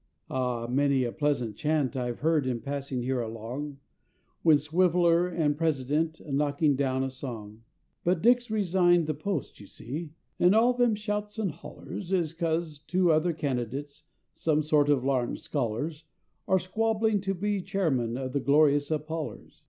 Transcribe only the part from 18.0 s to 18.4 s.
of the